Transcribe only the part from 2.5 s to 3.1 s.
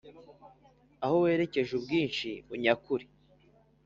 unyakure.